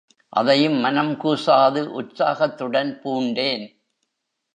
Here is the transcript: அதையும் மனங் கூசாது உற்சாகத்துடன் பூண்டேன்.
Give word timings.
அதையும் 0.29 0.77
மனங் 0.85 1.11
கூசாது 1.17 1.81
உற்சாகத்துடன் 1.91 2.99
பூண்டேன். 3.03 3.65